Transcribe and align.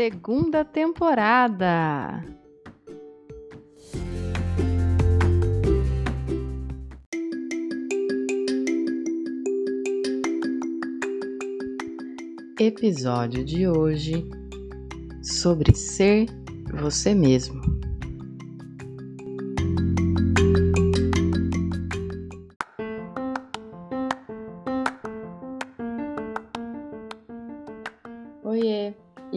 Segunda 0.00 0.64
temporada. 0.64 2.24
Episódio 12.58 13.44
de 13.44 13.68
hoje 13.68 14.26
sobre 15.22 15.74
ser 15.74 16.28
você 16.80 17.14
mesmo. 17.14 17.60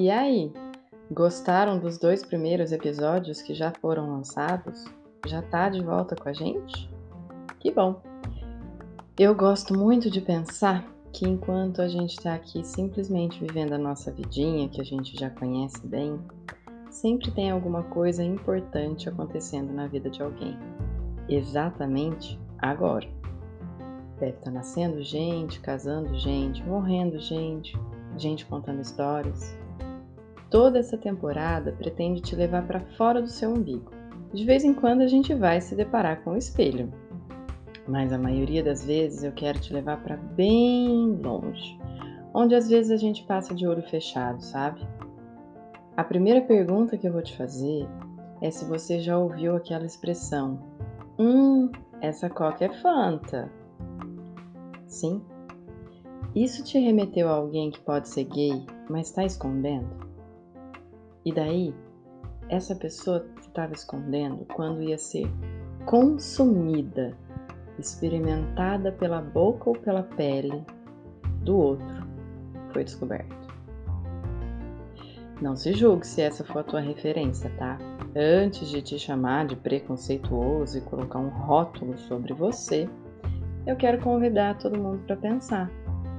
E 0.03 0.11
aí? 0.11 0.51
Gostaram 1.09 1.79
dos 1.79 1.97
dois 1.97 2.25
primeiros 2.25 2.73
episódios 2.73 3.41
que 3.41 3.53
já 3.53 3.71
foram 3.79 4.09
lançados? 4.09 4.83
Já 5.25 5.41
tá 5.41 5.69
de 5.69 5.81
volta 5.81 6.13
com 6.13 6.27
a 6.27 6.33
gente? 6.33 6.89
Que 7.57 7.71
bom! 7.71 8.01
Eu 9.17 9.33
gosto 9.33 9.73
muito 9.73 10.11
de 10.11 10.19
pensar 10.19 10.85
que 11.13 11.25
enquanto 11.25 11.81
a 11.81 11.87
gente 11.87 12.17
está 12.17 12.33
aqui 12.33 12.65
simplesmente 12.65 13.39
vivendo 13.39 13.71
a 13.71 13.77
nossa 13.77 14.11
vidinha, 14.11 14.67
que 14.67 14.81
a 14.81 14.83
gente 14.83 15.17
já 15.17 15.29
conhece 15.29 15.87
bem, 15.87 16.19
sempre 16.89 17.31
tem 17.31 17.49
alguma 17.49 17.83
coisa 17.83 18.21
importante 18.21 19.07
acontecendo 19.07 19.71
na 19.71 19.88
vida 19.88 20.09
de 20.09 20.21
alguém. 20.21 20.59
Exatamente 21.29 22.38
agora. 22.59 23.07
Deve 24.19 24.33
estar 24.33 24.43
tá 24.43 24.51
nascendo 24.51 25.01
gente, 25.01 25.61
casando 25.61 26.13
gente, 26.19 26.61
morrendo 26.61 27.17
gente, 27.21 27.73
gente 28.17 28.45
contando 28.45 28.81
histórias. 28.81 29.62
Toda 30.53 30.77
essa 30.77 30.95
temporada 30.95 31.71
pretende 31.71 32.21
te 32.21 32.35
levar 32.35 32.67
para 32.67 32.79
fora 32.79 33.19
do 33.19 33.27
seu 33.27 33.49
umbigo. 33.49 33.89
De 34.31 34.45
vez 34.45 34.63
em 34.63 34.71
quando 34.71 35.01
a 35.01 35.07
gente 35.07 35.33
vai 35.33 35.59
se 35.59 35.75
deparar 35.75 36.23
com 36.23 36.33
o 36.33 36.37
espelho, 36.37 36.93
mas 37.87 38.13
a 38.13 38.19
maioria 38.19 38.63
das 38.63 38.85
vezes 38.85 39.23
eu 39.23 39.31
quero 39.31 39.59
te 39.59 39.73
levar 39.73 40.03
para 40.03 40.15
bem 40.15 41.19
longe, 41.23 41.75
onde 42.35 42.53
às 42.53 42.69
vezes 42.69 42.91
a 42.91 42.97
gente 42.97 43.23
passa 43.23 43.55
de 43.55 43.65
olho 43.65 43.81
fechado, 43.81 44.43
sabe? 44.43 44.87
A 45.97 46.03
primeira 46.03 46.41
pergunta 46.41 46.99
que 46.99 47.07
eu 47.07 47.13
vou 47.13 47.23
te 47.23 47.35
fazer 47.35 47.88
é 48.39 48.51
se 48.51 48.63
você 48.63 48.99
já 48.99 49.17
ouviu 49.17 49.55
aquela 49.55 49.88
expressão: 49.88 50.59
Hum, 51.17 51.71
essa 51.99 52.29
coca 52.29 52.65
é 52.65 52.69
Fanta. 52.69 53.51
Sim? 54.85 55.19
Isso 56.35 56.63
te 56.63 56.77
remeteu 56.77 57.28
a 57.28 57.38
alguém 57.38 57.72
que 57.72 57.79
pode 57.79 58.07
ser 58.07 58.25
gay, 58.25 58.63
mas 58.88 59.07
está 59.07 59.25
escondendo? 59.25 60.12
E 61.25 61.31
daí, 61.31 61.73
essa 62.50 62.75
pessoa 62.75 63.25
que 63.35 63.41
estava 63.41 63.73
escondendo, 63.73 64.45
quando 64.53 64.81
ia 64.81 64.97
ser 64.97 65.29
consumida, 65.85 67.17
experimentada 67.79 68.91
pela 68.91 69.22
boca 69.22 69.69
ou 69.69 69.75
pela 69.75 70.03
pele 70.03 70.63
do 71.41 71.57
outro, 71.57 72.07
foi 72.72 72.84
descoberto. 72.84 73.44
Não 75.41 75.56
se 75.56 75.73
julgue 75.73 76.06
se 76.06 76.22
essa 76.22 76.44
for 76.44 76.59
a 76.59 76.63
tua 76.63 76.79
referência, 76.79 77.50
tá? 77.57 77.78
Antes 78.16 78.69
de 78.69 78.81
te 78.81 79.00
chamar 79.00 79.47
de 79.47 79.55
preconceituoso 79.55 80.78
e 80.78 80.81
colocar 80.81 81.19
um 81.19 81.29
rótulo 81.29 81.97
sobre 81.97 82.34
você, 82.34 82.88
eu 83.66 83.75
quero 83.75 84.01
convidar 84.01 84.57
todo 84.57 84.79
mundo 84.79 85.03
para 85.05 85.16
pensar 85.16 85.72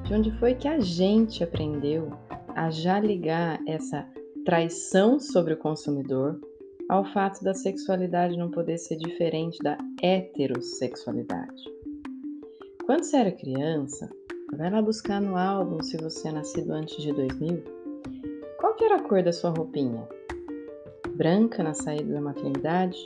de 0.02 0.12
onde 0.12 0.30
foi 0.38 0.54
que 0.54 0.68
a 0.68 0.80
gente 0.80 1.42
aprendeu 1.42 2.10
a 2.54 2.70
já 2.70 2.98
ligar 2.98 3.60
essa 3.66 4.06
traição 4.44 5.18
sobre 5.18 5.54
o 5.54 5.56
consumidor, 5.56 6.38
ao 6.88 7.02
fato 7.12 7.42
da 7.42 7.54
sexualidade 7.54 8.36
não 8.36 8.50
poder 8.50 8.76
ser 8.76 8.96
diferente 8.96 9.58
da 9.62 9.78
heterossexualidade. 10.02 11.64
Quando 12.84 13.04
você 13.04 13.16
era 13.16 13.32
criança, 13.32 14.10
vai 14.54 14.70
lá 14.70 14.82
buscar 14.82 15.18
no 15.18 15.38
álbum 15.38 15.82
se 15.82 15.96
você 15.96 16.28
é 16.28 16.32
nascido 16.32 16.72
antes 16.72 17.02
de 17.02 17.10
2000. 17.10 17.64
Qual 18.60 18.74
que 18.74 18.84
era 18.84 18.96
a 18.96 19.02
cor 19.02 19.22
da 19.22 19.32
sua 19.32 19.48
roupinha? 19.48 20.06
Branca 21.16 21.62
na 21.62 21.72
saída 21.72 22.12
da 22.12 22.20
maternidade? 22.20 22.98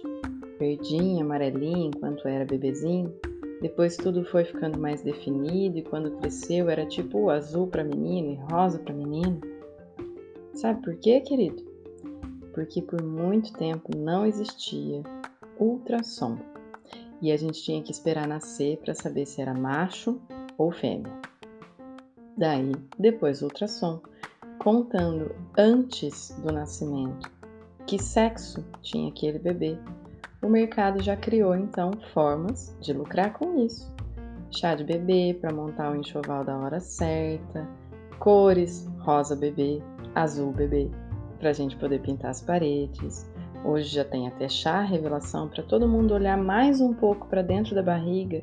Verdinha, 0.58 1.22
amarelinha 1.22 1.86
enquanto 1.86 2.26
era 2.26 2.44
bebezinho? 2.44 3.14
Depois 3.62 3.96
tudo 3.96 4.24
foi 4.24 4.44
ficando 4.44 4.76
mais 4.76 5.02
definido 5.02 5.78
e 5.78 5.82
quando 5.82 6.16
cresceu 6.18 6.68
era 6.68 6.84
tipo 6.84 7.30
azul 7.30 7.68
para 7.68 7.84
menino 7.84 8.32
e 8.32 8.52
rosa 8.52 8.80
para 8.80 8.92
menino? 8.92 9.40
Sabe 10.58 10.82
por 10.82 10.96
quê, 10.96 11.20
querido? 11.20 11.62
Porque 12.52 12.82
por 12.82 13.00
muito 13.00 13.52
tempo 13.52 13.96
não 13.96 14.26
existia 14.26 15.04
ultrassom 15.56 16.36
e 17.22 17.30
a 17.30 17.36
gente 17.36 17.62
tinha 17.62 17.80
que 17.80 17.92
esperar 17.92 18.26
nascer 18.26 18.76
para 18.78 18.92
saber 18.92 19.24
se 19.24 19.40
era 19.40 19.54
macho 19.54 20.20
ou 20.56 20.72
fêmea. 20.72 21.12
Daí, 22.36 22.72
depois 22.98 23.40
ultrassom, 23.40 24.00
contando 24.58 25.32
antes 25.56 26.36
do 26.42 26.52
nascimento 26.52 27.30
que 27.86 27.96
sexo 27.96 28.64
tinha 28.82 29.10
aquele 29.10 29.38
bebê, 29.38 29.78
o 30.42 30.48
mercado 30.48 31.00
já 31.00 31.16
criou 31.16 31.54
então 31.54 31.92
formas 32.12 32.76
de 32.80 32.92
lucrar 32.92 33.32
com 33.32 33.64
isso. 33.64 33.88
Chá 34.50 34.74
de 34.74 34.82
bebê 34.82 35.38
para 35.40 35.54
montar 35.54 35.92
o 35.92 35.96
enxoval 35.96 36.44
da 36.44 36.58
hora 36.58 36.80
certa, 36.80 37.64
cores, 38.18 38.88
rosa 38.98 39.36
bebê, 39.36 39.80
azul 40.22 40.52
bebê, 40.52 40.90
para 41.38 41.50
a 41.50 41.52
gente 41.52 41.76
poder 41.76 42.00
pintar 42.00 42.30
as 42.30 42.40
paredes. 42.40 43.28
Hoje 43.64 43.88
já 43.88 44.04
tem 44.04 44.28
até 44.28 44.48
chá 44.48 44.82
revelação 44.82 45.48
para 45.48 45.62
todo 45.62 45.88
mundo 45.88 46.14
olhar 46.14 46.36
mais 46.36 46.80
um 46.80 46.92
pouco 46.94 47.26
para 47.26 47.42
dentro 47.42 47.74
da 47.74 47.82
barriga 47.82 48.40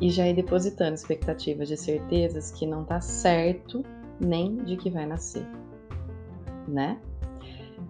e 0.00 0.10
já 0.10 0.26
ir 0.26 0.34
depositando 0.34 0.94
expectativas 0.94 1.68
de 1.68 1.76
certezas 1.76 2.50
que 2.50 2.66
não 2.66 2.84
tá 2.84 3.00
certo 3.00 3.84
nem 4.18 4.56
de 4.56 4.76
que 4.76 4.90
vai 4.90 5.06
nascer, 5.06 5.46
né? 6.66 6.98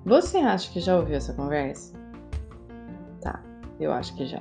Você 0.04 0.38
acha 0.38 0.70
que 0.72 0.81
já 0.81 0.97
ouviu 0.97 1.16
essa 1.16 1.32
conversa? 1.32 1.92
Tá, 3.20 3.42
eu 3.78 3.92
acho 3.92 4.14
que 4.16 4.26
já. 4.26 4.41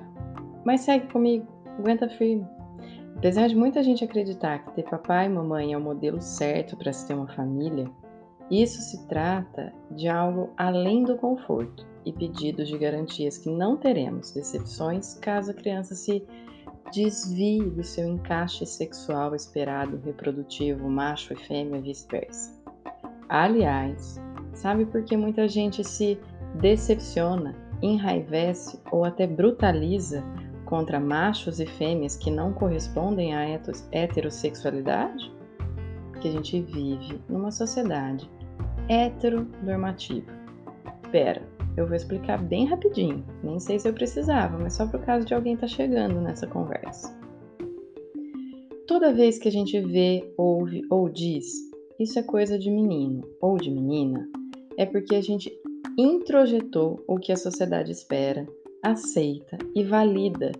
Mas 0.64 0.82
segue 0.82 1.12
comigo, 1.12 1.48
aguenta 1.78 2.08
firme. 2.10 2.46
Apesar 3.18 3.48
de 3.48 3.56
muita 3.56 3.84
gente 3.84 4.04
acreditar 4.04 4.60
que 4.60 4.72
ter 4.76 4.84
papai 4.84 5.26
e 5.26 5.30
mamãe 5.30 5.74
é 5.74 5.78
o 5.78 5.82
modelo 5.82 6.22
certo 6.22 6.78
para 6.78 6.94
se 6.94 7.08
ter 7.08 7.16
uma 7.16 7.28
família, 7.28 7.90
isso 8.50 8.82
se 8.82 9.08
trata 9.08 9.72
de 9.92 10.08
algo 10.08 10.50
além 10.58 11.04
do 11.04 11.16
conforto 11.16 11.86
e 12.06 12.12
pedidos 12.12 12.68
de 12.68 12.78
garantias 12.78 13.38
que 13.38 13.50
não 13.50 13.78
teremos 13.78 14.32
decepções 14.32 15.14
caso 15.16 15.52
a 15.52 15.54
criança 15.54 15.94
se 15.94 16.26
desvie 16.92 17.64
do 17.70 17.84
seu 17.84 18.08
encaixe 18.08 18.66
sexual 18.66 19.36
esperado 19.36 20.02
reprodutivo 20.04 20.90
macho 20.90 21.34
e 21.34 21.36
fêmea 21.36 21.80
vice-versa. 21.82 22.60
Aliás, 23.28 24.20
sabe 24.54 24.86
por 24.86 25.04
que 25.04 25.16
muita 25.16 25.48
gente 25.48 25.84
se 25.84 26.20
decepciona, 26.56 27.56
enraivece 27.82 28.82
ou 28.92 29.06
até 29.06 29.28
brutaliza 29.28 30.24
contra 30.66 31.00
machos 31.00 31.60
e 31.60 31.66
fêmeas 31.66 32.16
que 32.16 32.32
não 32.32 32.52
correspondem 32.54 33.36
à 33.36 33.46
heterossexualidade? 33.92 35.32
Porque 36.12 36.28
a 36.28 36.32
gente 36.32 36.60
vive 36.62 37.22
numa 37.30 37.52
sociedade 37.52 38.30
heteronormativa. 38.90 40.28
Pera, 41.12 41.42
eu 41.78 41.88
vou 41.88 41.96
explicar 41.96 42.42
bem 42.42 42.66
rapidinho. 42.66 43.24
Nem 43.42 43.60
sei 43.60 43.80
se 43.80 43.88
eu 43.88 43.94
precisava, 43.94 44.58
mas 44.58 44.74
só 44.74 44.86
por 44.88 45.00
caso 45.02 45.26
de 45.26 45.34
alguém 45.34 45.54
estar 45.54 45.68
tá 45.68 45.74
chegando 45.74 46.20
nessa 46.20 46.46
conversa. 46.46 47.18
Toda 48.88 49.14
vez 49.14 49.38
que 49.38 49.48
a 49.48 49.52
gente 49.52 49.80
vê, 49.80 50.34
ouve 50.36 50.82
ou 50.90 51.08
diz 51.08 51.70
isso 52.00 52.18
é 52.18 52.24
coisa 52.24 52.58
de 52.58 52.72
menino 52.72 53.28
ou 53.42 53.58
de 53.58 53.70
menina, 53.70 54.26
é 54.78 54.86
porque 54.86 55.16
a 55.16 55.22
gente 55.22 55.52
introjetou 55.98 57.04
o 57.06 57.20
que 57.20 57.34
a 57.34 57.36
sociedade 57.36 57.92
espera, 57.92 58.48
aceita 58.82 59.58
e 59.76 59.84
valida, 59.84 60.54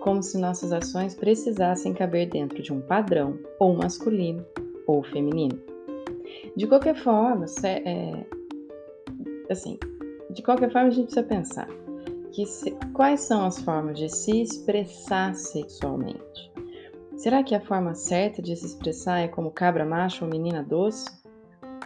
como 0.00 0.22
se 0.22 0.38
nossas 0.38 0.72
ações 0.72 1.14
precisassem 1.14 1.92
caber 1.92 2.30
dentro 2.30 2.62
de 2.62 2.72
um 2.72 2.80
padrão 2.80 3.38
ou 3.60 3.76
masculino 3.76 4.42
ou 4.86 5.02
feminino. 5.02 5.65
De 6.56 6.66
qualquer 6.66 6.96
forma, 6.96 7.46
é, 7.64 8.26
assim, 9.50 9.78
de 10.30 10.42
qualquer 10.42 10.70
forma 10.72 10.88
a 10.88 10.90
gente 10.90 11.06
precisa 11.06 11.26
pensar 11.26 11.68
que 12.32 12.44
se, 12.44 12.70
quais 12.92 13.20
são 13.20 13.46
as 13.46 13.60
formas 13.62 13.98
de 13.98 14.08
se 14.08 14.42
expressar 14.42 15.34
sexualmente. 15.34 16.52
Será 17.16 17.42
que 17.42 17.54
a 17.54 17.60
forma 17.60 17.94
certa 17.94 18.42
de 18.42 18.54
se 18.54 18.66
expressar 18.66 19.20
é 19.20 19.28
como 19.28 19.50
cabra 19.50 19.86
macho 19.86 20.24
ou 20.24 20.30
menina 20.30 20.62
doce? 20.62 21.06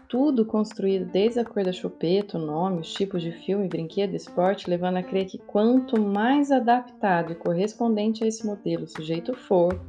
Tudo 0.08 0.44
construído 0.44 1.04
desde 1.04 1.38
a 1.38 1.44
cor 1.44 1.62
da 1.62 1.70
chupeta, 1.70 2.36
o 2.36 2.44
nome, 2.44 2.80
os 2.80 2.92
tipos 2.92 3.22
de 3.22 3.30
filme, 3.30 3.68
brinquedo, 3.68 4.16
esporte, 4.16 4.68
levando 4.68 4.96
a 4.96 5.04
crer 5.04 5.26
que 5.26 5.38
quanto 5.38 6.00
mais 6.00 6.50
adaptado 6.50 7.30
e 7.30 7.36
correspondente 7.36 8.24
a 8.24 8.26
esse 8.26 8.44
modelo 8.44 8.84
o 8.84 8.88
sujeito 8.88 9.32
for, 9.34 9.80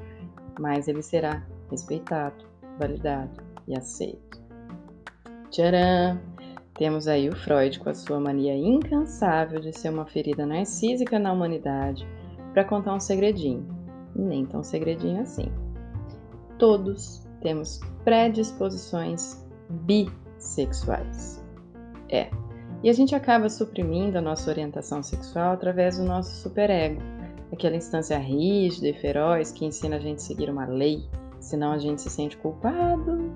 mais 0.59 0.87
ele 0.87 1.01
será 1.01 1.43
respeitado, 1.71 2.45
validado 2.77 3.41
e 3.67 3.75
aceito. 3.75 4.40
Tcharam! 5.51 6.17
Temos 6.75 7.09
aí 7.09 7.27
o 7.27 7.35
Freud 7.35 7.77
com 7.81 7.89
a 7.89 7.93
sua 7.93 8.21
mania 8.21 8.55
incansável 8.55 9.59
de 9.59 9.77
ser 9.77 9.89
uma 9.89 10.05
ferida 10.05 10.45
narcísica 10.45 11.19
na 11.19 11.33
humanidade 11.33 12.07
para 12.53 12.63
contar 12.63 12.95
um 12.95 13.01
segredinho. 13.01 13.67
Nem 14.15 14.45
tão 14.45 14.63
segredinho 14.63 15.21
assim. 15.21 15.51
Todos 16.57 17.27
temos 17.41 17.81
predisposições 18.05 19.45
bissexuais. 19.69 21.43
É. 22.07 22.29
E 22.81 22.89
a 22.89 22.93
gente 22.93 23.13
acaba 23.13 23.49
suprimindo 23.49 24.17
a 24.17 24.21
nossa 24.21 24.49
orientação 24.49 25.03
sexual 25.03 25.51
através 25.51 25.97
do 25.97 26.05
nosso 26.05 26.33
superego, 26.41 27.01
aquela 27.51 27.75
instância 27.75 28.17
rígida 28.17 28.87
e 28.87 28.93
feroz 28.93 29.51
que 29.51 29.65
ensina 29.65 29.97
a 29.97 29.99
gente 29.99 30.19
a 30.19 30.21
seguir 30.21 30.49
uma 30.49 30.65
lei, 30.65 31.05
senão 31.41 31.73
a 31.73 31.77
gente 31.77 32.01
se 32.01 32.09
sente 32.09 32.37
culpado 32.37 33.31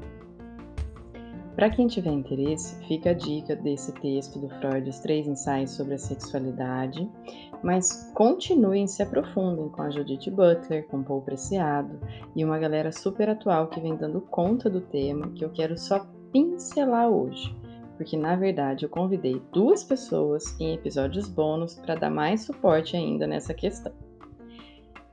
para 1.56 1.70
quem 1.70 1.88
tiver 1.88 2.12
interesse, 2.12 2.76
fica 2.86 3.12
a 3.12 3.14
dica 3.14 3.56
desse 3.56 3.94
texto 3.94 4.38
do 4.40 4.50
Freud, 4.50 4.90
Os 4.90 5.00
Três 5.00 5.26
Ensaios 5.26 5.72
sobre 5.72 5.94
a 5.94 5.98
Sexualidade, 5.98 7.10
mas 7.64 8.12
continuem 8.14 8.88
se 8.88 9.02
aprofundem 9.02 9.70
com 9.70 9.82
a 9.82 9.90
Judith 9.90 10.30
Butler, 10.30 10.86
com 10.88 11.02
Paul 11.02 11.22
Preciado 11.22 11.98
e 12.36 12.44
uma 12.44 12.60
galera 12.60 12.92
super 12.92 13.30
atual 13.30 13.68
que 13.68 13.80
vem 13.80 13.96
dando 13.96 14.20
conta 14.20 14.70
do 14.70 14.82
tema 14.82 15.32
que 15.32 15.46
eu 15.46 15.50
quero 15.50 15.78
só 15.78 16.06
pincelar 16.34 17.10
hoje, 17.10 17.56
porque 17.96 18.18
na 18.18 18.36
verdade 18.36 18.84
eu 18.84 18.90
convidei 18.90 19.42
duas 19.54 19.82
pessoas 19.82 20.60
em 20.60 20.74
episódios 20.74 21.30
bônus 21.30 21.76
para 21.76 21.96
dar 21.96 22.10
mais 22.10 22.42
suporte 22.42 22.98
ainda 22.98 23.26
nessa 23.26 23.54
questão. 23.54 23.94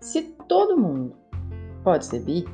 Se 0.01 0.23
todo 0.49 0.77
mundo 0.77 1.15
pode 1.85 2.05
ser 2.05 2.21
bi, 2.25 2.45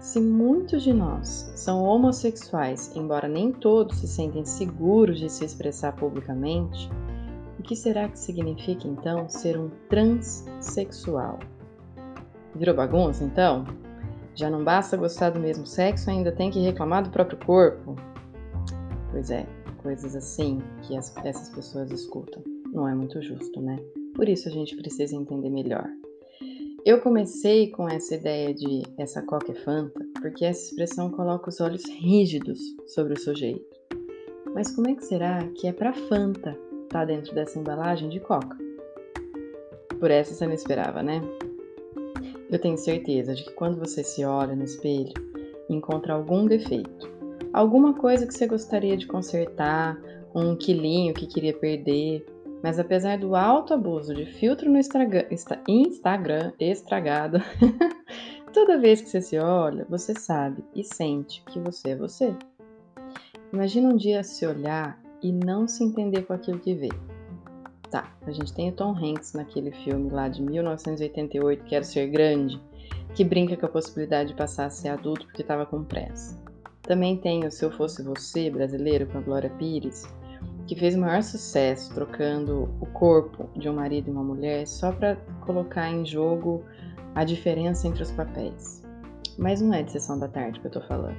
se 0.00 0.18
muitos 0.18 0.82
de 0.82 0.94
nós 0.94 1.52
são 1.54 1.84
homossexuais, 1.84 2.90
embora 2.96 3.28
nem 3.28 3.52
todos 3.52 3.98
se 3.98 4.08
sentem 4.08 4.44
seguros 4.46 5.20
de 5.20 5.28
se 5.28 5.44
expressar 5.44 5.94
publicamente, 5.94 6.90
o 7.58 7.62
que 7.62 7.76
será 7.76 8.08
que 8.08 8.18
significa 8.18 8.88
então 8.88 9.28
ser 9.28 9.58
um 9.58 9.70
transexual? 9.90 11.38
Virou 12.56 12.74
bagunça 12.74 13.22
então? 13.22 13.66
Já 14.34 14.48
não 14.48 14.64
basta 14.64 14.96
gostar 14.96 15.30
do 15.30 15.38
mesmo 15.38 15.66
sexo, 15.66 16.08
ainda 16.08 16.32
tem 16.32 16.50
que 16.50 16.60
reclamar 16.60 17.02
do 17.04 17.10
próprio 17.10 17.38
corpo? 17.44 17.94
Pois 19.10 19.30
é, 19.30 19.46
coisas 19.82 20.16
assim 20.16 20.62
que 20.82 20.96
as, 20.96 21.14
essas 21.18 21.50
pessoas 21.50 21.90
escutam. 21.90 22.42
Não 22.72 22.88
é 22.88 22.94
muito 22.94 23.20
justo, 23.20 23.60
né? 23.60 23.76
Por 24.14 24.26
isso 24.28 24.48
a 24.48 24.52
gente 24.52 24.74
precisa 24.76 25.14
entender 25.14 25.50
melhor. 25.50 25.86
Eu 26.84 26.98
comecei 27.02 27.70
com 27.70 27.86
essa 27.86 28.14
ideia 28.14 28.54
de 28.54 28.82
essa 28.96 29.20
coca 29.20 29.52
é 29.52 29.54
fanta, 29.54 30.00
porque 30.22 30.46
essa 30.46 30.64
expressão 30.64 31.10
coloca 31.10 31.50
os 31.50 31.60
olhos 31.60 31.84
rígidos 31.84 32.58
sobre 32.86 33.12
o 33.12 33.20
sujeito. 33.20 33.78
Mas 34.54 34.74
como 34.74 34.88
é 34.88 34.94
que 34.94 35.04
será 35.04 35.46
que 35.48 35.66
é 35.66 35.72
para 35.74 35.92
fanta 35.92 36.58
tá 36.88 37.04
dentro 37.04 37.34
dessa 37.34 37.58
embalagem 37.58 38.08
de 38.08 38.18
coca? 38.18 38.56
Por 39.98 40.10
essa 40.10 40.32
você 40.32 40.46
não 40.46 40.54
esperava, 40.54 41.02
né? 41.02 41.20
Eu 42.50 42.58
tenho 42.58 42.78
certeza 42.78 43.34
de 43.34 43.44
que 43.44 43.52
quando 43.52 43.78
você 43.78 44.02
se 44.02 44.24
olha 44.24 44.56
no 44.56 44.64
espelho, 44.64 45.12
encontra 45.68 46.14
algum 46.14 46.46
defeito, 46.46 47.10
alguma 47.52 47.92
coisa 47.92 48.26
que 48.26 48.32
você 48.32 48.46
gostaria 48.46 48.96
de 48.96 49.06
consertar, 49.06 50.00
um 50.34 50.56
quilinho 50.56 51.12
que 51.12 51.26
queria 51.26 51.52
perder, 51.52 52.24
mas 52.62 52.78
apesar 52.78 53.18
do 53.18 53.34
alto 53.34 53.72
abuso 53.72 54.14
de 54.14 54.26
filtro 54.26 54.70
no 54.70 54.78
Instagram, 54.78 55.24
Instagram 55.68 56.52
estragado, 56.58 57.38
toda 58.52 58.78
vez 58.78 59.00
que 59.00 59.08
você 59.08 59.20
se 59.20 59.38
olha, 59.38 59.86
você 59.88 60.14
sabe 60.14 60.64
e 60.74 60.84
sente 60.84 61.42
que 61.46 61.58
você 61.58 61.90
é 61.90 61.96
você. 61.96 62.34
Imagina 63.52 63.88
um 63.88 63.96
dia 63.96 64.22
se 64.22 64.46
olhar 64.46 65.00
e 65.22 65.32
não 65.32 65.66
se 65.66 65.82
entender 65.82 66.22
com 66.22 66.32
aquilo 66.32 66.58
que 66.58 66.74
vê. 66.74 66.90
Tá, 67.90 68.14
a 68.24 68.30
gente 68.30 68.54
tem 68.54 68.68
o 68.68 68.72
Tom 68.72 68.94
Hanks 68.94 69.32
naquele 69.32 69.72
filme 69.72 70.10
lá 70.10 70.28
de 70.28 70.40
1988, 70.42 71.64
Quero 71.64 71.84
Ser 71.84 72.06
Grande, 72.06 72.60
que 73.14 73.24
brinca 73.24 73.56
com 73.56 73.66
a 73.66 73.70
possibilidade 73.70 74.30
de 74.30 74.36
passar 74.36 74.66
a 74.66 74.70
ser 74.70 74.90
adulto 74.90 75.26
porque 75.26 75.42
estava 75.42 75.66
com 75.66 75.82
pressa. 75.82 76.40
Também 76.82 77.16
tem 77.16 77.44
o 77.44 77.50
Se 77.50 77.64
Eu 77.64 77.70
Fosse 77.72 78.02
Você, 78.02 78.48
brasileiro, 78.48 79.06
com 79.06 79.18
a 79.18 79.20
Glória 79.20 79.50
Pires, 79.50 80.06
que 80.70 80.76
fez 80.76 80.94
maior 80.94 81.20
sucesso 81.20 81.92
trocando 81.92 82.68
o 82.80 82.86
corpo 82.86 83.50
de 83.58 83.68
um 83.68 83.74
marido 83.74 84.06
e 84.06 84.12
uma 84.12 84.22
mulher 84.22 84.68
só 84.68 84.92
para 84.92 85.16
colocar 85.40 85.90
em 85.90 86.06
jogo 86.06 86.62
a 87.12 87.24
diferença 87.24 87.88
entre 87.88 88.04
os 88.04 88.12
papéis. 88.12 88.80
Mas 89.36 89.60
não 89.60 89.74
é 89.74 89.82
de 89.82 89.90
sessão 89.90 90.16
da 90.16 90.28
tarde 90.28 90.60
que 90.60 90.68
eu 90.68 90.70
tô 90.70 90.80
falando. 90.82 91.16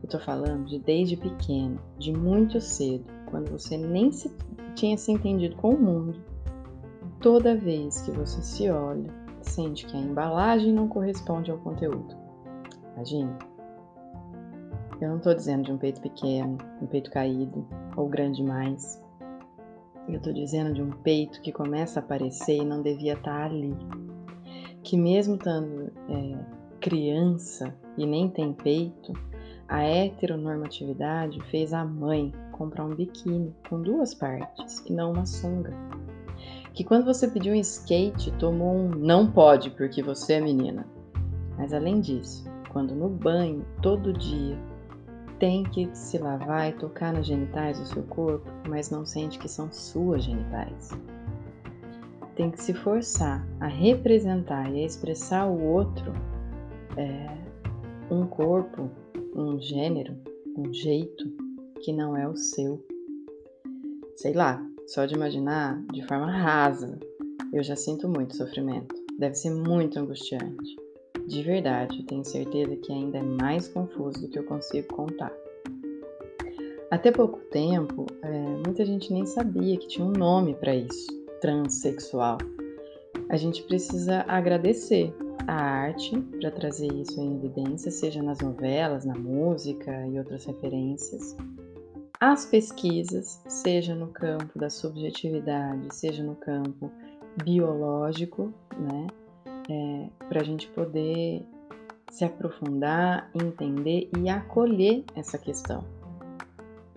Eu 0.00 0.08
tô 0.08 0.20
falando 0.20 0.66
de 0.66 0.78
desde 0.78 1.16
pequeno, 1.16 1.80
de 1.98 2.12
muito 2.12 2.60
cedo, 2.60 3.04
quando 3.26 3.50
você 3.50 3.76
nem 3.76 4.12
se, 4.12 4.32
tinha 4.76 4.96
se 4.96 5.10
entendido 5.10 5.56
com 5.56 5.70
o 5.70 5.82
mundo. 5.82 6.20
Toda 7.18 7.56
vez 7.56 8.00
que 8.02 8.12
você 8.12 8.40
se 8.42 8.70
olha, 8.70 9.12
sente 9.42 9.86
que 9.86 9.96
a 9.96 10.00
embalagem 10.00 10.72
não 10.72 10.86
corresponde 10.86 11.50
ao 11.50 11.58
conteúdo. 11.58 12.14
Imagine 12.94 13.34
eu 15.04 15.10
não 15.10 15.18
estou 15.18 15.34
dizendo 15.34 15.64
de 15.64 15.72
um 15.72 15.76
peito 15.76 16.00
pequeno, 16.00 16.56
um 16.80 16.86
peito 16.86 17.10
caído 17.10 17.66
ou 17.94 18.08
grande 18.08 18.38
demais. 18.38 19.02
Eu 20.08 20.16
estou 20.16 20.32
dizendo 20.32 20.72
de 20.72 20.82
um 20.82 20.90
peito 20.90 21.40
que 21.42 21.52
começa 21.52 22.00
a 22.00 22.02
aparecer 22.02 22.56
e 22.56 22.64
não 22.64 22.82
devia 22.82 23.12
estar 23.12 23.38
tá 23.38 23.44
ali. 23.44 23.74
Que 24.82 24.96
mesmo 24.96 25.34
estando 25.34 25.92
é, 26.08 26.38
criança 26.80 27.74
e 27.96 28.06
nem 28.06 28.28
tem 28.28 28.52
peito, 28.52 29.12
a 29.68 29.82
heteronormatividade 29.82 31.40
fez 31.50 31.72
a 31.72 31.84
mãe 31.84 32.32
comprar 32.52 32.84
um 32.84 32.94
biquíni 32.94 33.54
com 33.68 33.82
duas 33.82 34.14
partes 34.14 34.82
e 34.86 34.92
não 34.92 35.12
uma 35.12 35.26
sunga. 35.26 35.72
Que 36.72 36.82
quando 36.82 37.04
você 37.04 37.28
pediu 37.28 37.52
um 37.52 37.56
skate, 37.56 38.32
tomou 38.32 38.74
um 38.74 38.88
não 38.88 39.30
pode 39.30 39.70
porque 39.70 40.02
você 40.02 40.34
é 40.34 40.40
menina. 40.40 40.86
Mas 41.56 41.72
além 41.72 42.00
disso, 42.00 42.44
quando 42.70 42.94
no 42.94 43.08
banho, 43.08 43.64
todo 43.80 44.12
dia, 44.12 44.58
tem 45.38 45.64
que 45.64 45.88
se 45.94 46.18
lavar 46.18 46.70
e 46.70 46.72
tocar 46.72 47.12
nos 47.12 47.26
genitais 47.26 47.78
do 47.78 47.86
seu 47.86 48.02
corpo, 48.04 48.48
mas 48.68 48.90
não 48.90 49.04
sente 49.04 49.38
que 49.38 49.48
são 49.48 49.70
suas 49.72 50.24
genitais. 50.24 50.90
Tem 52.36 52.50
que 52.50 52.62
se 52.62 52.74
forçar 52.74 53.46
a 53.60 53.66
representar 53.66 54.72
e 54.72 54.82
a 54.82 54.86
expressar 54.86 55.46
o 55.46 55.62
outro, 55.62 56.12
é, 56.96 57.36
um 58.10 58.26
corpo, 58.26 58.90
um 59.34 59.60
gênero, 59.60 60.16
um 60.56 60.72
jeito 60.72 61.24
que 61.80 61.92
não 61.92 62.16
é 62.16 62.28
o 62.28 62.36
seu. 62.36 62.84
Sei 64.16 64.32
lá, 64.32 64.64
só 64.86 65.06
de 65.06 65.14
imaginar 65.14 65.80
de 65.92 66.04
forma 66.06 66.30
rasa, 66.30 66.98
eu 67.52 67.62
já 67.62 67.76
sinto 67.76 68.08
muito 68.08 68.36
sofrimento. 68.36 68.94
Deve 69.18 69.34
ser 69.36 69.50
muito 69.50 69.98
angustiante. 69.98 70.83
De 71.26 71.42
verdade, 71.42 72.02
tenho 72.04 72.24
certeza 72.24 72.76
que 72.76 72.92
ainda 72.92 73.18
é 73.18 73.22
mais 73.22 73.68
confuso 73.68 74.20
do 74.20 74.28
que 74.28 74.38
eu 74.38 74.44
consigo 74.44 74.88
contar. 74.88 75.32
Até 76.90 77.10
pouco 77.10 77.40
tempo, 77.50 78.06
é, 78.22 78.28
muita 78.64 78.84
gente 78.84 79.12
nem 79.12 79.26
sabia 79.26 79.76
que 79.76 79.88
tinha 79.88 80.06
um 80.06 80.12
nome 80.12 80.54
para 80.54 80.76
isso, 80.76 81.06
transexual. 81.40 82.38
A 83.28 83.36
gente 83.36 83.62
precisa 83.62 84.24
agradecer 84.28 85.12
a 85.46 85.54
arte 85.54 86.16
para 86.40 86.50
trazer 86.50 86.92
isso 86.92 87.20
em 87.20 87.36
evidência, 87.36 87.90
seja 87.90 88.22
nas 88.22 88.40
novelas, 88.40 89.04
na 89.04 89.14
música 89.14 90.06
e 90.06 90.18
outras 90.18 90.44
referências. 90.44 91.36
As 92.20 92.46
pesquisas, 92.46 93.42
seja 93.48 93.94
no 93.94 94.08
campo 94.08 94.58
da 94.58 94.70
subjetividade, 94.70 95.94
seja 95.94 96.22
no 96.22 96.36
campo 96.36 96.90
biológico, 97.42 98.52
né? 98.78 99.06
É, 99.68 100.08
para 100.28 100.40
a 100.40 100.44
gente 100.44 100.68
poder 100.68 101.46
se 102.10 102.24
aprofundar, 102.24 103.30
entender 103.34 104.08
e 104.18 104.28
acolher 104.28 105.04
essa 105.14 105.38
questão. 105.38 105.84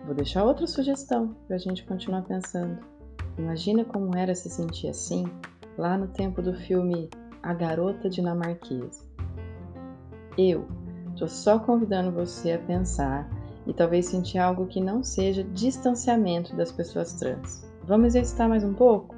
Vou 0.04 0.14
deixar 0.14 0.44
outra 0.44 0.66
sugestão 0.66 1.34
para 1.46 1.56
a 1.56 1.58
gente 1.58 1.84
continuar 1.84 2.22
pensando. 2.22 2.78
Imagina 3.36 3.84
como 3.84 4.16
era 4.16 4.34
se 4.34 4.48
sentir 4.48 4.88
assim 4.88 5.24
lá 5.76 5.96
no 5.98 6.08
tempo 6.08 6.40
do 6.40 6.54
filme 6.54 7.08
A 7.42 7.52
Garota 7.52 8.08
Dinamarquesa. 8.08 9.06
Eu, 10.36 10.66
Estou 11.18 11.26
só 11.26 11.58
convidando 11.58 12.12
você 12.12 12.52
a 12.52 12.58
pensar 12.60 13.28
e 13.66 13.72
talvez 13.72 14.06
sentir 14.06 14.38
algo 14.38 14.68
que 14.68 14.80
não 14.80 15.02
seja 15.02 15.42
distanciamento 15.42 16.54
das 16.54 16.70
pessoas 16.70 17.12
trans. 17.14 17.68
Vamos 17.82 18.06
exercitar 18.14 18.48
mais 18.48 18.62
um 18.62 18.72
pouco? 18.72 19.16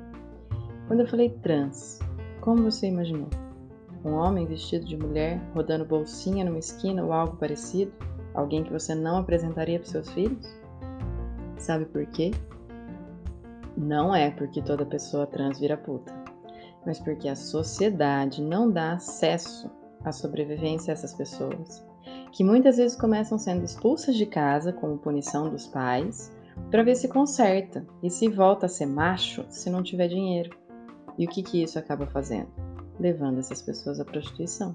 Quando 0.89 1.01
eu 1.01 1.07
falei 1.07 1.29
trans, 1.43 1.99
como 2.51 2.65
você 2.65 2.89
imaginou? 2.89 3.29
Um 4.05 4.15
homem 4.15 4.45
vestido 4.45 4.85
de 4.85 4.97
mulher 4.97 5.41
rodando 5.55 5.85
bolsinha 5.85 6.45
numa 6.45 6.59
esquina 6.59 7.05
ou 7.05 7.13
algo 7.13 7.37
parecido? 7.37 7.93
Alguém 8.35 8.65
que 8.65 8.73
você 8.73 8.93
não 8.93 9.19
apresentaria 9.19 9.79
para 9.79 9.89
seus 9.89 10.11
filhos? 10.11 10.45
Sabe 11.57 11.85
por 11.85 12.05
quê? 12.07 12.33
Não 13.77 14.13
é 14.13 14.33
porque 14.33 14.61
toda 14.61 14.85
pessoa 14.85 15.29
trans 15.29 15.61
vira 15.61 15.77
puta, 15.77 16.13
mas 16.85 16.99
porque 16.99 17.29
a 17.29 17.37
sociedade 17.37 18.43
não 18.43 18.69
dá 18.69 18.95
acesso 18.95 19.71
à 20.05 20.11
sobrevivência 20.11 20.91
a 20.91 20.95
essas 20.95 21.15
pessoas, 21.15 21.87
que 22.33 22.43
muitas 22.43 22.79
vezes 22.79 22.99
começam 22.99 23.39
sendo 23.39 23.65
expulsas 23.65 24.17
de 24.17 24.27
casa 24.27 24.73
como 24.73 24.99
punição 24.99 25.49
dos 25.49 25.69
pais, 25.69 26.37
para 26.69 26.83
ver 26.83 26.97
se 26.97 27.07
conserta 27.07 27.87
e 28.03 28.11
se 28.11 28.27
volta 28.27 28.67
a 28.67 28.69
ser 28.69 28.87
macho 28.87 29.47
se 29.49 29.71
não 29.71 29.85
tiver 29.85 30.09
dinheiro. 30.09 30.60
E 31.21 31.27
o 31.27 31.29
que, 31.29 31.43
que 31.43 31.63
isso 31.63 31.79
acaba 31.79 32.07
fazendo? 32.07 32.49
Levando 32.99 33.41
essas 33.41 33.61
pessoas 33.61 34.01
à 34.01 34.07
prostituição. 34.07 34.75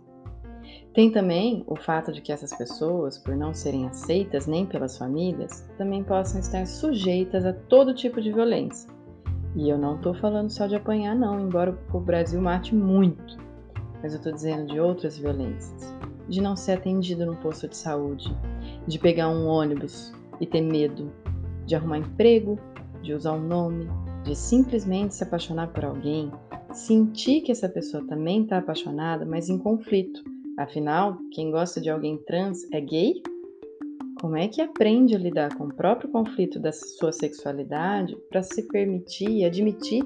Tem 0.93 1.11
também 1.11 1.63
o 1.65 1.75
fato 1.75 2.13
de 2.13 2.21
que 2.21 2.31
essas 2.31 2.55
pessoas, 2.55 3.17
por 3.17 3.35
não 3.35 3.51
serem 3.51 3.87
aceitas 3.87 4.45
nem 4.45 4.63
pelas 4.63 4.95
famílias, 4.95 5.67
também 5.75 6.03
possam 6.03 6.39
estar 6.39 6.67
sujeitas 6.67 7.47
a 7.47 7.51
todo 7.51 7.95
tipo 7.95 8.21
de 8.21 8.31
violência. 8.31 8.87
E 9.55 9.67
eu 9.67 9.77
não 9.79 9.95
estou 9.95 10.13
falando 10.13 10.51
só 10.51 10.67
de 10.67 10.75
apanhar, 10.75 11.15
não, 11.15 11.39
embora 11.39 11.75
o 11.91 11.99
Brasil 11.99 12.39
mate 12.39 12.75
muito, 12.75 13.37
mas 14.03 14.13
eu 14.13 14.19
estou 14.19 14.31
dizendo 14.31 14.67
de 14.67 14.79
outras 14.79 15.17
violências. 15.17 15.95
De 16.29 16.41
não 16.41 16.55
ser 16.55 16.73
atendido 16.73 17.25
no 17.25 17.35
posto 17.37 17.67
de 17.67 17.75
saúde, 17.75 18.31
de 18.85 18.99
pegar 18.99 19.29
um 19.29 19.47
ônibus 19.47 20.13
e 20.39 20.45
ter 20.45 20.61
medo, 20.61 21.11
de 21.65 21.75
arrumar 21.75 21.97
emprego, 21.97 22.59
de 23.01 23.13
usar 23.13 23.33
um 23.33 23.41
nome, 23.41 23.89
de 24.25 24.35
simplesmente 24.35 25.13
se 25.13 25.23
apaixonar 25.23 25.71
por 25.71 25.85
alguém, 25.85 26.31
sentir 26.73 27.41
que 27.41 27.51
essa 27.51 27.69
pessoa 27.69 28.03
também 28.07 28.41
está 28.41 28.57
apaixonada, 28.57 29.23
mas 29.23 29.49
em 29.49 29.57
conflito. 29.57 30.23
Afinal, 30.57 31.17
quem 31.31 31.51
gosta 31.51 31.79
de 31.79 31.89
alguém 31.89 32.17
trans 32.25 32.63
é 32.71 32.81
gay? 32.81 33.21
Como 34.19 34.35
é 34.35 34.47
que 34.47 34.61
aprende 34.61 35.15
a 35.15 35.19
lidar 35.19 35.55
com 35.55 35.65
o 35.65 35.73
próprio 35.73 36.09
conflito 36.09 36.59
da 36.59 36.71
sua 36.71 37.11
sexualidade 37.11 38.17
para 38.29 38.41
se 38.41 38.63
permitir 38.63 39.29
e 39.29 39.45
admitir 39.45 40.03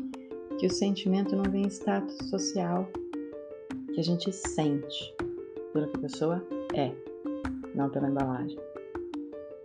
que 0.59 0.67
o 0.67 0.71
sentimento 0.71 1.35
não 1.35 1.49
vem 1.49 1.63
em 1.63 1.69
status 1.69 2.17
social, 2.29 2.89
que 3.93 3.99
a 4.01 4.03
gente 4.03 4.31
sente 4.33 5.15
pelo 5.71 5.87
que 5.87 5.97
a 5.97 6.01
pessoa 6.01 6.45
é, 6.75 6.91
não 7.73 7.89
pela 7.89 8.09
embalagem? 8.09 8.57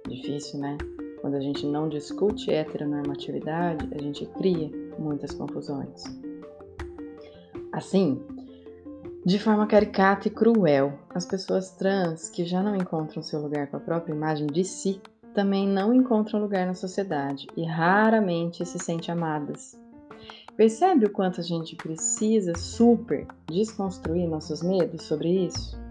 Difícil, 0.06 0.60
né? 0.60 0.78
Quando 1.24 1.36
a 1.36 1.40
gente 1.40 1.64
não 1.64 1.88
discute 1.88 2.50
heteronormatividade, 2.50 3.88
a 3.94 3.98
gente 3.98 4.26
cria 4.26 4.70
muitas 4.98 5.32
confusões. 5.32 6.04
Assim, 7.72 8.20
de 9.24 9.38
forma 9.38 9.66
caricata 9.66 10.28
e 10.28 10.30
cruel, 10.30 10.98
as 11.14 11.24
pessoas 11.24 11.70
trans 11.70 12.28
que 12.28 12.44
já 12.44 12.62
não 12.62 12.76
encontram 12.76 13.22
seu 13.22 13.40
lugar 13.40 13.68
com 13.68 13.78
a 13.78 13.80
própria 13.80 14.12
imagem 14.12 14.46
de 14.48 14.64
si 14.64 15.00
também 15.32 15.66
não 15.66 15.94
encontram 15.94 16.42
lugar 16.42 16.66
na 16.66 16.74
sociedade 16.74 17.46
e 17.56 17.64
raramente 17.64 18.62
se 18.66 18.78
sentem 18.78 19.14
amadas. 19.14 19.80
Percebe 20.54 21.06
o 21.06 21.10
quanto 21.10 21.40
a 21.40 21.42
gente 21.42 21.74
precisa 21.74 22.54
super 22.54 23.26
desconstruir 23.50 24.28
nossos 24.28 24.62
medos 24.62 25.04
sobre 25.04 25.46
isso? 25.46 25.83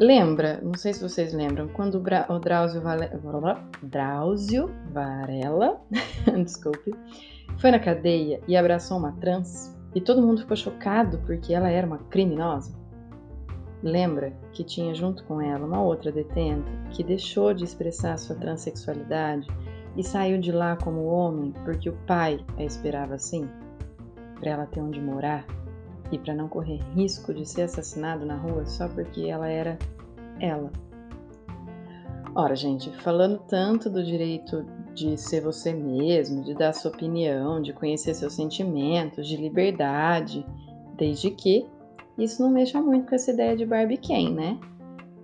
Lembra, 0.00 0.60
não 0.62 0.74
sei 0.74 0.92
se 0.92 1.02
vocês 1.02 1.32
lembram, 1.32 1.66
quando 1.66 1.96
o 1.96 2.38
Drauzio, 2.38 2.80
Vale... 2.80 3.10
Drauzio 3.82 4.70
Varela, 4.92 5.80
desculpe, 6.44 6.94
foi 7.58 7.72
na 7.72 7.80
cadeia 7.80 8.40
e 8.46 8.56
abraçou 8.56 8.96
uma 8.96 9.10
trans 9.20 9.76
e 9.96 10.00
todo 10.00 10.22
mundo 10.22 10.42
ficou 10.42 10.56
chocado 10.56 11.18
porque 11.26 11.52
ela 11.52 11.68
era 11.68 11.84
uma 11.84 11.98
criminosa? 11.98 12.78
Lembra 13.82 14.32
que 14.52 14.62
tinha 14.62 14.94
junto 14.94 15.24
com 15.24 15.40
ela 15.40 15.66
uma 15.66 15.82
outra 15.82 16.12
detenta 16.12 16.70
que 16.90 17.02
deixou 17.02 17.52
de 17.52 17.64
expressar 17.64 18.18
sua 18.18 18.36
transexualidade 18.36 19.48
e 19.96 20.04
saiu 20.04 20.40
de 20.40 20.52
lá 20.52 20.76
como 20.76 21.06
homem 21.06 21.52
porque 21.64 21.90
o 21.90 21.96
pai 22.06 22.38
a 22.56 22.62
esperava 22.62 23.14
assim? 23.14 23.48
Para 24.38 24.50
ela 24.50 24.66
ter 24.66 24.80
onde 24.80 25.00
morar 25.00 25.44
e 26.10 26.18
para 26.18 26.34
não 26.34 26.48
correr 26.48 26.80
risco 26.94 27.34
de 27.34 27.46
ser 27.46 27.62
assassinado 27.62 28.24
na 28.24 28.36
rua 28.36 28.64
só 28.66 28.88
porque 28.88 29.22
ela 29.22 29.48
era 29.48 29.78
ela. 30.40 30.70
Ora, 32.34 32.54
gente, 32.54 32.90
falando 33.02 33.38
tanto 33.48 33.90
do 33.90 34.04
direito 34.04 34.64
de 34.94 35.16
ser 35.16 35.40
você 35.40 35.72
mesmo, 35.72 36.42
de 36.42 36.54
dar 36.54 36.72
sua 36.72 36.90
opinião, 36.90 37.60
de 37.60 37.72
conhecer 37.72 38.14
seus 38.14 38.34
sentimentos, 38.34 39.26
de 39.26 39.36
liberdade, 39.36 40.44
desde 40.96 41.30
que 41.30 41.66
isso 42.16 42.42
não 42.42 42.50
mexa 42.50 42.80
muito 42.80 43.08
com 43.08 43.14
essa 43.14 43.30
ideia 43.30 43.56
de 43.56 43.64
Barbie 43.64 43.96
Ken, 43.96 44.30
né? 44.30 44.58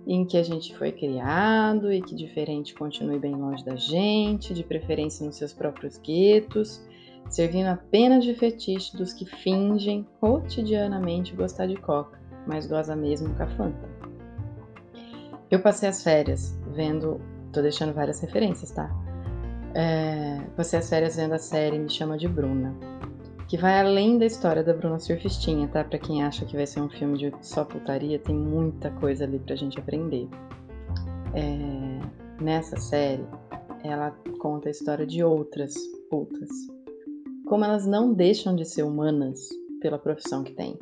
Em 0.07 0.25
que 0.25 0.37
a 0.37 0.43
gente 0.43 0.75
foi 0.77 0.91
criado 0.91 1.91
e 1.91 2.01
que 2.01 2.15
diferente 2.15 2.73
continue 2.73 3.19
bem 3.19 3.35
longe 3.35 3.63
da 3.65 3.75
gente, 3.75 4.53
de 4.53 4.63
preferência 4.63 5.25
nos 5.25 5.35
seus 5.35 5.53
próprios 5.53 5.97
guetos 5.97 6.81
servindo 7.29 7.67
apenas 7.67 8.23
de 8.23 8.33
fetiche 8.33 8.95
dos 8.95 9.13
que 9.13 9.25
fingem 9.25 10.07
cotidianamente 10.19 11.35
gostar 11.35 11.67
de 11.67 11.75
coca, 11.75 12.19
mas 12.47 12.67
goza 12.67 12.95
mesmo 12.95 13.33
com 13.35 13.43
a 13.43 13.47
Fanta. 13.47 13.89
Eu 15.49 15.59
passei 15.61 15.89
as 15.89 16.03
férias 16.03 16.57
vendo, 16.73 17.21
tô 17.51 17.61
deixando 17.61 17.93
várias 17.93 18.19
referências, 18.19 18.71
tá? 18.71 18.89
É, 19.73 20.39
passei 20.55 20.79
as 20.79 20.89
férias 20.89 21.15
vendo 21.17 21.33
a 21.33 21.37
série 21.37 21.77
Me 21.77 21.89
Chama 21.89 22.17
de 22.17 22.27
Bruna, 22.27 22.73
que 23.47 23.57
vai 23.57 23.79
além 23.79 24.17
da 24.17 24.25
história 24.25 24.63
da 24.63 24.73
Bruna 24.73 24.99
Surfistinha, 24.99 25.67
tá? 25.67 25.83
Pra 25.83 25.99
quem 25.99 26.23
acha 26.23 26.45
que 26.45 26.55
vai 26.55 26.65
ser 26.65 26.81
um 26.81 26.89
filme 26.89 27.17
de 27.17 27.33
só 27.41 27.63
putaria, 27.63 28.17
tem 28.17 28.35
muita 28.35 28.89
coisa 28.91 29.23
ali 29.23 29.39
pra 29.39 29.55
gente 29.55 29.79
aprender. 29.79 30.27
É, 31.33 32.43
nessa 32.43 32.77
série, 32.77 33.25
ela 33.83 34.11
conta 34.39 34.69
a 34.69 34.71
história 34.71 35.05
de 35.05 35.23
outras 35.23 35.73
putas, 36.09 36.49
como 37.45 37.63
elas 37.63 37.85
não 37.85 38.13
deixam 38.13 38.55
de 38.55 38.65
ser 38.65 38.83
humanas 38.83 39.49
pela 39.81 39.99
profissão 39.99 40.43
que 40.43 40.53
têm. 40.53 40.77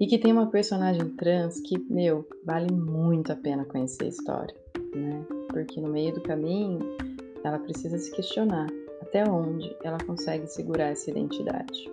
E 0.00 0.06
que 0.06 0.18
tem 0.18 0.32
uma 0.32 0.50
personagem 0.50 1.08
trans 1.10 1.60
que, 1.60 1.78
meu, 1.88 2.26
vale 2.44 2.72
muito 2.72 3.32
a 3.32 3.36
pena 3.36 3.64
conhecer 3.64 4.04
a 4.04 4.08
história, 4.08 4.54
né? 4.94 5.24
Porque 5.48 5.80
no 5.80 5.88
meio 5.88 6.12
do 6.12 6.20
caminho 6.20 6.80
ela 7.44 7.58
precisa 7.58 7.96
se 7.98 8.10
questionar 8.10 8.66
até 9.00 9.24
onde 9.28 9.74
ela 9.84 9.98
consegue 9.98 10.46
segurar 10.46 10.86
essa 10.86 11.10
identidade. 11.10 11.90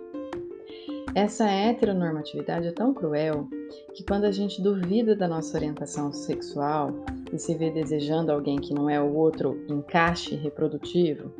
Essa 1.14 1.44
heteronormatividade 1.44 2.68
é 2.68 2.72
tão 2.72 2.94
cruel 2.94 3.46
que 3.94 4.02
quando 4.02 4.24
a 4.24 4.32
gente 4.32 4.62
duvida 4.62 5.14
da 5.14 5.28
nossa 5.28 5.56
orientação 5.56 6.10
sexual 6.10 6.90
e 7.32 7.38
se 7.38 7.54
vê 7.54 7.70
desejando 7.70 8.32
alguém 8.32 8.58
que 8.58 8.72
não 8.72 8.88
é 8.88 9.00
o 9.00 9.14
outro 9.14 9.62
encaixe 9.68 10.34
reprodutivo, 10.34 11.30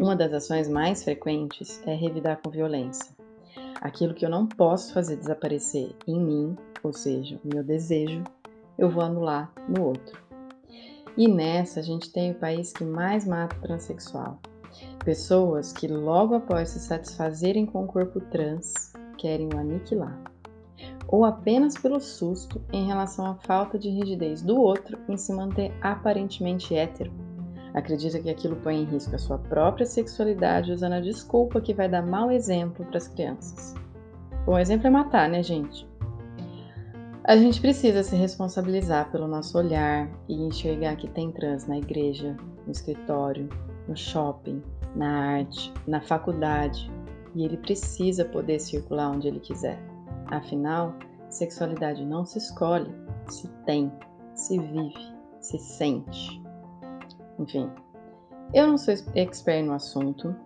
uma 0.00 0.16
das 0.16 0.32
ações 0.32 0.66
mais 0.66 1.04
frequentes 1.04 1.78
é 1.86 1.94
revidar 1.94 2.40
com 2.42 2.48
violência. 2.48 3.14
Aquilo 3.82 4.14
que 4.14 4.24
eu 4.24 4.30
não 4.30 4.46
posso 4.46 4.94
fazer 4.94 5.16
desaparecer 5.16 5.94
em 6.06 6.18
mim, 6.18 6.56
ou 6.82 6.90
seja, 6.90 7.38
o 7.44 7.48
meu 7.54 7.62
desejo, 7.62 8.24
eu 8.78 8.88
vou 8.88 9.02
anular 9.02 9.52
no 9.68 9.84
outro. 9.84 10.18
E 11.18 11.28
nessa 11.28 11.80
a 11.80 11.82
gente 11.82 12.10
tem 12.10 12.30
o 12.30 12.34
país 12.34 12.72
que 12.72 12.82
mais 12.82 13.26
mata 13.26 13.54
transexual. 13.60 14.38
Pessoas 15.04 15.70
que 15.70 15.86
logo 15.86 16.34
após 16.34 16.70
se 16.70 16.80
satisfazerem 16.80 17.66
com 17.66 17.84
o 17.84 17.86
corpo 17.86 18.22
trans 18.22 18.94
querem 19.18 19.50
o 19.54 19.58
aniquilar. 19.58 20.18
Ou 21.08 21.26
apenas 21.26 21.76
pelo 21.76 22.00
susto 22.00 22.62
em 22.72 22.86
relação 22.86 23.26
à 23.26 23.34
falta 23.34 23.78
de 23.78 23.90
rigidez 23.90 24.40
do 24.40 24.58
outro 24.58 24.98
em 25.10 25.18
se 25.18 25.30
manter 25.30 25.74
aparentemente 25.82 26.74
hétero 26.74 27.12
Acredita 27.74 28.18
que 28.18 28.30
aquilo 28.30 28.56
põe 28.56 28.82
em 28.82 28.84
risco 28.84 29.14
a 29.14 29.18
sua 29.18 29.38
própria 29.38 29.86
sexualidade 29.86 30.72
usando 30.72 30.94
a 30.94 31.00
desculpa 31.00 31.60
que 31.60 31.74
vai 31.74 31.88
dar 31.88 32.04
mau 32.04 32.30
exemplo 32.30 32.84
para 32.86 32.98
as 32.98 33.06
crianças. 33.06 33.74
Bom 34.44 34.58
exemplo 34.58 34.86
é 34.86 34.90
matar, 34.90 35.28
né, 35.28 35.42
gente? 35.42 35.88
A 37.24 37.36
gente 37.36 37.60
precisa 37.60 38.02
se 38.02 38.16
responsabilizar 38.16 39.10
pelo 39.12 39.28
nosso 39.28 39.56
olhar 39.56 40.10
e 40.28 40.34
enxergar 40.34 40.96
que 40.96 41.08
tem 41.08 41.30
trans 41.30 41.66
na 41.66 41.78
igreja, 41.78 42.36
no 42.66 42.72
escritório, 42.72 43.48
no 43.86 43.96
shopping, 43.96 44.62
na 44.96 45.36
arte, 45.36 45.72
na 45.86 46.00
faculdade, 46.00 46.90
e 47.34 47.44
ele 47.44 47.56
precisa 47.56 48.24
poder 48.24 48.58
circular 48.58 49.10
onde 49.10 49.28
ele 49.28 49.38
quiser. 49.38 49.78
Afinal, 50.26 50.94
sexualidade 51.28 52.04
não 52.04 52.24
se 52.24 52.38
escolhe, 52.38 52.90
se 53.28 53.46
tem, 53.64 53.92
se 54.34 54.58
vive, 54.58 55.14
se 55.40 55.58
sente. 55.58 56.42
Enfim, 57.40 57.70
eu 58.52 58.66
não 58.66 58.76
sou 58.76 58.92
expert 59.14 59.64
no 59.64 59.72
assunto, 59.72 60.36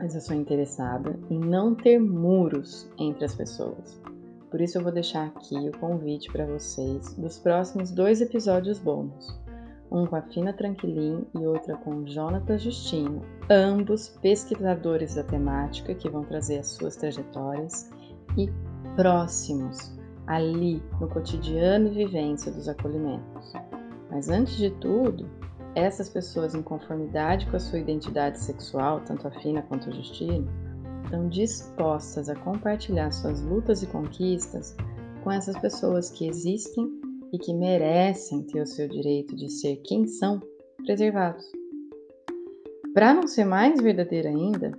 mas 0.00 0.16
eu 0.16 0.20
sou 0.20 0.34
interessada 0.34 1.16
em 1.30 1.38
não 1.38 1.76
ter 1.76 2.00
muros 2.00 2.90
entre 2.98 3.24
as 3.24 3.36
pessoas. 3.36 4.00
Por 4.50 4.60
isso 4.60 4.78
eu 4.78 4.82
vou 4.82 4.90
deixar 4.90 5.26
aqui 5.26 5.54
o 5.68 5.78
convite 5.78 6.30
para 6.32 6.44
vocês 6.44 7.14
dos 7.14 7.38
próximos 7.38 7.92
dois 7.92 8.20
episódios 8.20 8.80
bônus. 8.80 9.38
Um 9.92 10.06
com 10.06 10.16
a 10.16 10.22
Fina 10.22 10.52
Tranquilin 10.52 11.24
e 11.34 11.46
outra 11.46 11.76
com 11.76 12.04
Jonathan 12.04 12.58
Justino, 12.58 13.22
ambos 13.48 14.08
pesquisadores 14.20 15.14
da 15.14 15.22
temática 15.22 15.94
que 15.94 16.10
vão 16.10 16.24
trazer 16.24 16.58
as 16.58 16.68
suas 16.68 16.96
trajetórias 16.96 17.90
e 18.36 18.50
próximos, 18.96 19.96
ali 20.26 20.82
no 21.00 21.08
cotidiano 21.08 21.88
e 21.88 22.04
vivência 22.04 22.50
dos 22.50 22.68
acolhimentos. 22.68 23.52
Mas 24.10 24.28
antes 24.28 24.56
de 24.56 24.70
tudo, 24.70 25.37
essas 25.78 26.08
pessoas 26.08 26.54
em 26.54 26.62
conformidade 26.62 27.46
com 27.46 27.56
a 27.56 27.60
sua 27.60 27.78
identidade 27.78 28.40
sexual, 28.40 29.00
tanto 29.00 29.28
a 29.28 29.30
Fina 29.30 29.62
quanto 29.62 29.88
o 29.88 29.92
Justino, 29.92 30.48
estão 31.04 31.28
dispostas 31.28 32.28
a 32.28 32.34
compartilhar 32.34 33.10
suas 33.12 33.40
lutas 33.40 33.82
e 33.82 33.86
conquistas 33.86 34.76
com 35.22 35.30
essas 35.30 35.58
pessoas 35.58 36.10
que 36.10 36.26
existem 36.26 36.90
e 37.32 37.38
que 37.38 37.54
merecem 37.54 38.42
ter 38.42 38.60
o 38.60 38.66
seu 38.66 38.88
direito 38.88 39.36
de 39.36 39.48
ser 39.48 39.76
quem 39.76 40.06
são 40.06 40.40
preservados. 40.84 41.44
Para 42.92 43.14
não 43.14 43.26
ser 43.26 43.44
mais 43.44 43.80
verdadeiro 43.80 44.28
ainda, 44.28 44.72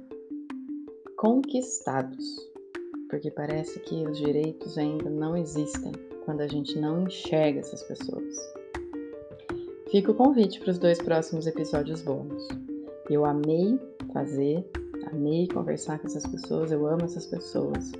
conquistados, 1.18 2.25
porque 3.10 3.32
parece 3.32 3.79
que 3.79 4.08
os 4.08 4.18
direitos 4.18 4.77
ainda 4.77 5.10
não 5.10 5.38
existem 5.38 5.91
quando 6.25 6.41
a 6.41 6.48
gente 6.48 6.79
não 6.79 7.03
enxerga 7.03 7.60
essas 7.60 7.84
pessoas. 7.84 8.59
Fica 9.91 10.12
o 10.12 10.15
convite 10.15 10.60
para 10.60 10.72
os 10.72 10.79
dois 10.79 11.01
próximos 11.01 11.48
episódios 11.48 12.01
bônus. 12.01 12.48
Eu 13.10 13.25
amei 13.25 13.79
fazer 14.13 14.63
Amei 15.12 15.48
conversar 15.48 15.98
com 16.00 16.08
essas 16.08 16.25
pessoas, 16.27 16.72
eu 16.72 16.86
amo 16.86 17.05
essas 17.05 17.25
pessoas. 17.25 17.91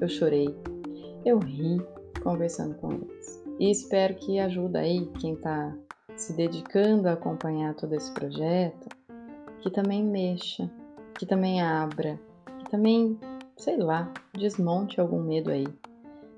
Eu 0.00 0.08
chorei, 0.08 0.54
eu 1.24 1.38
ri 1.38 1.80
conversando 2.22 2.74
com 2.76 2.92
eles. 2.92 3.44
E 3.58 3.70
espero 3.70 4.14
que 4.16 4.38
ajude 4.38 4.76
aí 4.76 5.06
quem 5.20 5.34
está 5.34 5.72
se 6.16 6.32
dedicando 6.32 7.08
a 7.08 7.12
acompanhar 7.12 7.74
todo 7.74 7.94
esse 7.94 8.10
projeto, 8.12 8.88
que 9.60 9.70
também 9.70 10.02
mexa, 10.02 10.68
que 11.14 11.24
também 11.24 11.62
abra, 11.62 12.18
que 12.58 12.70
também, 12.70 13.18
sei 13.56 13.76
lá, 13.76 14.12
desmonte 14.36 15.00
algum 15.00 15.22
medo 15.22 15.50
aí, 15.50 15.68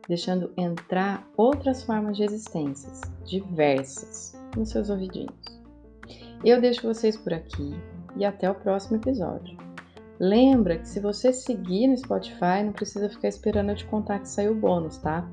deixando 0.06 0.52
entrar 0.56 1.26
outras 1.36 1.82
formas 1.82 2.16
de 2.16 2.24
existências, 2.24 3.00
diversas, 3.24 4.34
nos 4.56 4.70
seus 4.70 4.90
ouvidinhos. 4.90 5.62
Eu 6.44 6.60
deixo 6.60 6.86
vocês 6.86 7.16
por 7.16 7.32
aqui 7.32 7.74
e 8.16 8.24
até 8.24 8.50
o 8.50 8.54
próximo 8.54 8.96
episódio. 8.96 9.56
Lembra 10.18 10.78
que 10.78 10.88
se 10.88 11.00
você 11.00 11.32
seguir 11.32 11.88
no 11.88 11.96
Spotify, 11.96 12.62
não 12.64 12.72
precisa 12.72 13.08
ficar 13.08 13.28
esperando 13.28 13.70
eu 13.70 13.76
te 13.76 13.86
contar 13.86 14.20
que 14.20 14.28
saiu 14.28 14.52
o 14.52 14.56
bônus, 14.56 14.98
tá? 14.98 15.28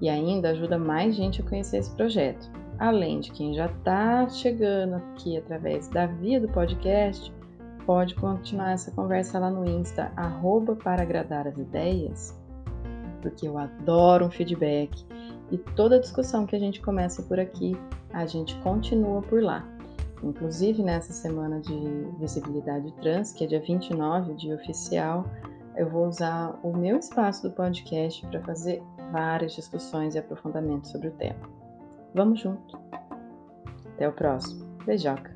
E 0.00 0.08
ainda 0.08 0.50
ajuda 0.50 0.78
mais 0.78 1.16
gente 1.16 1.40
a 1.40 1.44
conhecer 1.44 1.78
esse 1.78 1.90
projeto. 1.94 2.50
Além 2.78 3.20
de 3.20 3.30
quem 3.32 3.54
já 3.54 3.66
está 3.66 4.28
chegando 4.28 4.96
aqui 4.96 5.38
através 5.38 5.88
da 5.88 6.06
via 6.06 6.38
do 6.38 6.48
podcast, 6.48 7.32
pode 7.86 8.14
continuar 8.16 8.72
essa 8.72 8.90
conversa 8.90 9.38
lá 9.38 9.50
no 9.50 9.64
Insta, 9.64 10.12
arroba 10.16 10.76
para 10.76 11.02
agradar 11.02 11.46
as 11.46 11.56
ideias, 11.56 12.38
porque 13.22 13.48
eu 13.48 13.56
adoro 13.56 14.26
um 14.26 14.30
feedback 14.30 14.90
e 15.50 15.58
toda 15.58 16.00
discussão 16.00 16.46
que 16.46 16.56
a 16.56 16.58
gente 16.58 16.80
começa 16.80 17.22
por 17.22 17.38
aqui, 17.38 17.76
a 18.12 18.26
gente 18.26 18.54
continua 18.56 19.22
por 19.22 19.42
lá. 19.42 19.64
Inclusive, 20.22 20.82
nessa 20.82 21.12
semana 21.12 21.60
de 21.60 21.74
visibilidade 22.18 22.92
trans, 23.00 23.32
que 23.32 23.44
é 23.44 23.46
dia 23.46 23.60
29, 23.60 24.34
dia 24.34 24.54
oficial, 24.54 25.24
eu 25.76 25.88
vou 25.88 26.06
usar 26.06 26.58
o 26.62 26.74
meu 26.74 26.98
espaço 26.98 27.48
do 27.48 27.54
podcast 27.54 28.26
para 28.26 28.40
fazer 28.42 28.82
várias 29.12 29.54
discussões 29.54 30.14
e 30.14 30.18
aprofundamentos 30.18 30.90
sobre 30.90 31.08
o 31.08 31.12
tema. 31.12 31.38
Vamos 32.14 32.40
junto! 32.40 32.78
Até 33.94 34.08
o 34.08 34.12
próximo. 34.12 34.64
Beijoca! 34.84 35.35